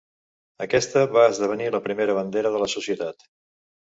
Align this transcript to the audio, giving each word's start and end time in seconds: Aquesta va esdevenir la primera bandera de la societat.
Aquesta 0.65 1.03
va 1.17 1.25
esdevenir 1.33 1.67
la 1.75 1.81
primera 1.87 2.15
bandera 2.21 2.53
de 2.57 2.63
la 2.65 2.71
societat. 2.73 3.29